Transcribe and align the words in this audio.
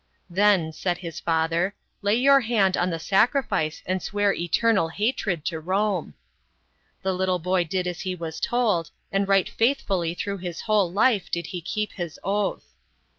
"Then/' 0.35 0.73
said 0.73 0.97
his 0.97 1.19
father," 1.19 1.75
lay 2.01 2.15
your 2.15 2.39
hand 2.41 2.75
on 2.75 2.89
the 2.89 2.97
sacrifice 2.97 3.83
and 3.85 4.01
swear 4.01 4.33
eternal 4.33 4.87
hatred 4.89 5.45
to 5.45 5.59
Rome." 5.59 6.15
The 7.03 7.13
little 7.13 7.37
boy 7.37 7.65
did 7.65 7.85
as 7.85 8.01
he 8.01 8.15
was 8.15 8.39
told, 8.39 8.89
and 9.11 9.27
right 9.27 9.47
faithfully 9.47 10.15
through 10.15 10.39
his 10.39 10.61
whole 10.61 10.91
life 10.91 11.29
did 11.29 11.45
he 11.53 11.61
keep 11.61 11.91
his 11.91 12.19
oath. 12.23 12.73